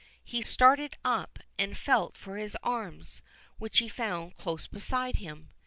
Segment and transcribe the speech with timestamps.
[0.23, 3.21] He started up, and felt for his arms,
[3.59, 5.51] which he found close beside him.